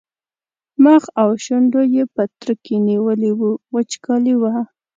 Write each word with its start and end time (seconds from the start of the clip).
مخ 0.83 1.03
او 1.21 1.29
شونډو 1.43 1.81
یې 1.95 2.03
پترکي 2.15 2.75
نیولي 2.87 3.31
وو 3.39 3.49
وچکالي 3.75 4.35
وه. 4.41 4.55